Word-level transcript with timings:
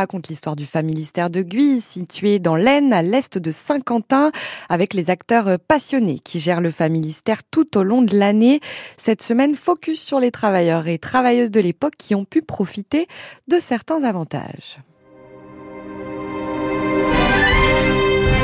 raconte 0.00 0.28
l'histoire 0.28 0.56
du 0.56 0.64
familistère 0.64 1.28
de 1.28 1.42
Guy, 1.42 1.80
situé 1.80 2.38
dans 2.38 2.56
l'Aisne, 2.56 2.92
à 2.92 3.02
l'est 3.02 3.36
de 3.36 3.50
Saint-Quentin, 3.50 4.32
avec 4.68 4.94
les 4.94 5.10
acteurs 5.10 5.58
passionnés 5.58 6.18
qui 6.18 6.40
gèrent 6.40 6.60
le 6.62 6.70
familistère 6.70 7.42
tout 7.50 7.76
au 7.76 7.82
long 7.82 8.02
de 8.02 8.16
l'année. 8.16 8.60
Cette 8.96 9.22
semaine, 9.22 9.54
focus 9.54 10.00
sur 10.00 10.18
les 10.18 10.30
travailleurs 10.30 10.88
et 10.88 10.98
travailleuses 10.98 11.50
de 11.50 11.60
l'époque 11.60 11.94
qui 11.98 12.14
ont 12.14 12.24
pu 12.24 12.42
profiter 12.42 13.06
de 13.48 13.58
certains 13.58 14.02
avantages. 14.04 14.78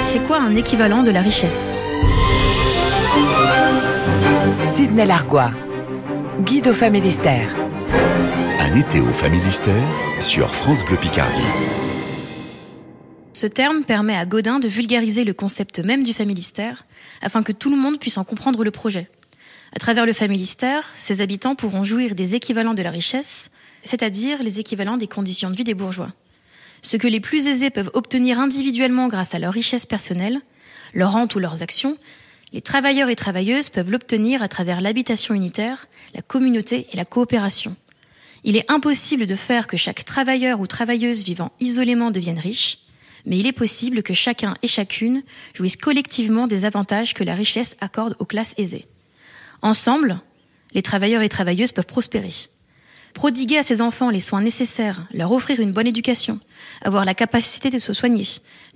C'est 0.00 0.22
quoi 0.26 0.38
un 0.38 0.54
équivalent 0.54 1.02
de 1.02 1.10
la 1.10 1.22
richesse? 1.22 1.76
Sidney 4.64 5.06
Largois, 5.06 5.50
guide 6.40 6.68
au 6.68 6.72
familistère. 6.72 7.67
Un 7.90 8.76
été 8.76 9.00
au 9.00 9.12
Familistère 9.12 9.88
sur 10.18 10.54
France 10.54 10.84
Bleu 10.84 10.96
Picardie. 10.96 11.40
Ce 13.32 13.46
terme 13.46 13.84
permet 13.84 14.16
à 14.16 14.26
Godin 14.26 14.58
de 14.58 14.68
vulgariser 14.68 15.24
le 15.24 15.32
concept 15.32 15.78
même 15.78 16.02
du 16.02 16.12
familistère 16.12 16.84
afin 17.22 17.42
que 17.42 17.52
tout 17.52 17.70
le 17.70 17.76
monde 17.76 17.98
puisse 17.98 18.18
en 18.18 18.24
comprendre 18.24 18.64
le 18.64 18.70
projet. 18.70 19.08
À 19.74 19.78
travers 19.78 20.06
le 20.06 20.12
familistère, 20.12 20.84
ses 20.96 21.20
habitants 21.20 21.54
pourront 21.54 21.84
jouir 21.84 22.14
des 22.14 22.34
équivalents 22.34 22.74
de 22.74 22.82
la 22.82 22.90
richesse, 22.90 23.50
c'est-à-dire 23.82 24.42
les 24.42 24.60
équivalents 24.60 24.96
des 24.96 25.08
conditions 25.08 25.50
de 25.50 25.56
vie 25.56 25.64
des 25.64 25.74
bourgeois. 25.74 26.12
Ce 26.82 26.96
que 26.96 27.08
les 27.08 27.20
plus 27.20 27.46
aisés 27.46 27.70
peuvent 27.70 27.90
obtenir 27.94 28.40
individuellement 28.40 29.08
grâce 29.08 29.34
à 29.34 29.38
leur 29.38 29.52
richesse 29.52 29.86
personnelle, 29.86 30.40
leur 30.94 31.12
rente 31.12 31.34
ou 31.34 31.38
leurs 31.38 31.62
actions, 31.62 31.96
les 32.52 32.62
travailleurs 32.62 33.10
et 33.10 33.16
travailleuses 33.16 33.70
peuvent 33.70 33.90
l'obtenir 33.90 34.42
à 34.42 34.48
travers 34.48 34.80
l'habitation 34.80 35.34
unitaire, 35.34 35.86
la 36.14 36.22
communauté 36.22 36.86
et 36.92 36.96
la 36.96 37.04
coopération. 37.04 37.76
Il 38.44 38.56
est 38.56 38.70
impossible 38.70 39.26
de 39.26 39.34
faire 39.34 39.66
que 39.66 39.76
chaque 39.76 40.04
travailleur 40.04 40.60
ou 40.60 40.66
travailleuse 40.66 41.24
vivant 41.24 41.52
isolément 41.60 42.10
devienne 42.10 42.38
riche, 42.38 42.78
mais 43.26 43.38
il 43.38 43.46
est 43.46 43.52
possible 43.52 44.02
que 44.02 44.14
chacun 44.14 44.56
et 44.62 44.68
chacune 44.68 45.22
jouissent 45.54 45.76
collectivement 45.76 46.46
des 46.46 46.64
avantages 46.64 47.14
que 47.14 47.24
la 47.24 47.34
richesse 47.34 47.76
accorde 47.80 48.16
aux 48.18 48.24
classes 48.24 48.54
aisées. 48.56 48.86
Ensemble, 49.60 50.20
les 50.72 50.82
travailleurs 50.82 51.22
et 51.22 51.28
travailleuses 51.28 51.72
peuvent 51.72 51.86
prospérer. 51.86 52.32
Prodiguer 53.18 53.58
à 53.58 53.64
ses 53.64 53.82
enfants 53.82 54.10
les 54.10 54.20
soins 54.20 54.42
nécessaires, 54.42 55.04
leur 55.12 55.32
offrir 55.32 55.58
une 55.58 55.72
bonne 55.72 55.88
éducation, 55.88 56.38
avoir 56.82 57.04
la 57.04 57.14
capacité 57.14 57.68
de 57.68 57.78
se 57.78 57.92
soigner, 57.92 58.24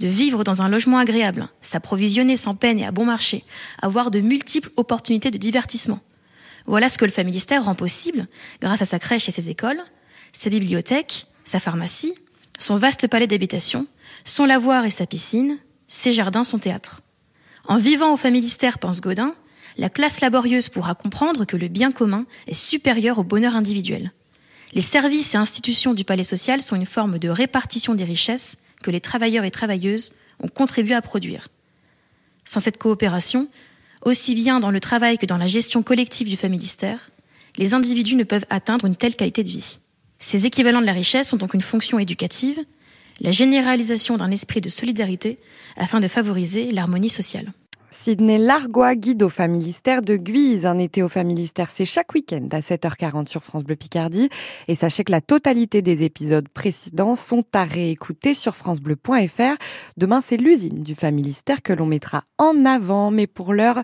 de 0.01 0.09
vivre 0.09 0.43
dans 0.43 0.62
un 0.62 0.69
logement 0.69 0.99
agréable, 0.99 1.49
s'approvisionner 1.61 2.37
sans 2.37 2.57
peine 2.57 2.81
et 2.81 2.84
à 2.84 2.91
bon 2.91 3.05
marché, 3.05 3.45
avoir 3.83 4.11
de 4.11 4.19
multiples 4.19 4.73
opportunités 4.77 5.31
de 5.31 5.39
divertissement. 5.39 6.01
Voilà 6.67 6.89
ce 6.89 6.99
que 6.99 7.05
le 7.05 7.12
familistère 7.12 7.67
rend 7.67 7.77
possible 7.77 8.27
grâce 8.61 8.83
à 8.83 8.84
sa 8.84 8.99
crèche 8.99 9.29
et 9.29 9.31
ses 9.31 9.49
écoles, 9.49 9.81
sa 10.33 10.51
bibliothèque, 10.51 11.29
sa 11.45 11.61
pharmacie, 11.61 12.15
son 12.59 12.75
vaste 12.75 13.06
palais 13.06 13.29
d'habitation, 13.29 13.87
son 14.25 14.45
lavoir 14.45 14.84
et 14.84 14.91
sa 14.91 15.06
piscine, 15.06 15.59
ses 15.87 16.11
jardins, 16.11 16.43
son 16.43 16.59
théâtre. 16.59 17.03
En 17.69 17.77
vivant 17.77 18.12
au 18.12 18.17
familistère, 18.17 18.81
pense 18.81 19.03
Godin, 19.03 19.37
la 19.79 19.89
classe 19.89 20.21
laborieuse 20.21 20.69
pourra 20.69 20.97
comprendre 20.97 21.45
que 21.45 21.56
le 21.56 21.69
bien 21.69 21.93
commun 21.93 22.27
est 22.49 22.55
supérieur 22.55 23.21
au 23.21 23.23
bonheur 23.23 23.55
individuel. 23.55 24.11
Les 24.75 24.81
services 24.81 25.34
et 25.34 25.39
institutions 25.39 25.92
du 25.92 26.05
palais 26.05 26.25
social 26.25 26.62
sont 26.62 26.77
une 26.77 26.87
forme 26.87 27.19
de 27.19 27.28
répartition 27.28 27.95
des 27.95 28.05
richesses 28.05 28.59
que 28.83 28.91
les 28.91 29.01
travailleurs 29.01 29.45
et 29.45 29.51
travailleuses 29.51 30.12
ont 30.41 30.48
contribué 30.48 30.95
à 30.95 31.03
produire. 31.03 31.48
Sans 32.45 32.61
cette 32.61 32.78
coopération, 32.78 33.48
aussi 34.03 34.34
bien 34.34 34.61
dans 34.61 34.70
le 34.70 34.81
travail 34.81 35.19
que 35.19 35.27
dans 35.27 35.37
la 35.37 35.47
gestion 35.47 35.83
collective 35.83 36.28
du 36.28 36.37
familistère, 36.37 37.11
les 37.59 37.75
individus 37.75 38.17
ne 38.17 38.25
peuvent 38.25 38.47
atteindre 38.50 38.87
une 38.87 38.97
telle 38.97 39.15
qualité 39.15 39.45
de 39.45 39.48
vie. 39.48 39.78
Ces 40.19 40.47
équivalents 40.47 40.81
de 40.81 40.87
la 40.87 40.93
richesse 40.93 41.33
ont 41.33 41.37
donc 41.37 41.55
une 41.55 41.62
fonction 41.62 41.98
éducative, 41.98 42.59
la 43.20 43.31
généralisation 43.31 44.17
d'un 44.17 44.31
esprit 44.31 44.61
de 44.61 44.70
solidarité 44.70 45.39
afin 45.77 46.00
de 46.00 46.09
favoriser 46.09 46.73
l'harmonie 46.73 47.11
sociale. 47.11 47.53
Sidney 47.93 48.39
Largois, 48.39 48.95
guide 48.95 49.23
au 49.23 49.29
familistère 49.29 50.01
de 50.01 50.17
Guise. 50.17 50.65
Un 50.65 50.78
été 50.78 51.03
au 51.03 51.11
familistère, 51.11 51.71
c'est 51.71 51.84
chaque 51.84 52.15
week-end 52.15 52.49
à 52.50 52.61
7h40 52.61 53.28
sur 53.28 53.44
France 53.44 53.65
Bleu 53.65 53.77
Picardie. 53.77 54.31
Et 54.66 54.75
sachez 54.75 55.05
que 55.05 55.12
la 55.12 55.21
totalité 55.21 55.83
des 55.83 56.03
épisodes 56.03 56.49
précédents 56.49 57.16
sont 57.16 57.44
à 57.53 57.65
réécouter 57.65 58.33
sur 58.33 58.56
francebleu.fr. 58.56 59.56
Demain, 59.99 60.22
c'est 60.22 60.39
l'usine 60.39 60.83
du 60.83 60.94
familistère 60.94 61.61
que 61.62 61.75
l'on 61.75 61.87
mettra 61.87 62.25
en 62.39 62.65
avant. 62.65 63.11
Mais 63.11 63.27
pour 63.27 63.53
l'heure, 63.53 63.83